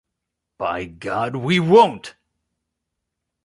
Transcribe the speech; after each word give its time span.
By 0.57 0.85
God, 0.85 1.35
we 1.35 1.59
won't! 1.59 2.15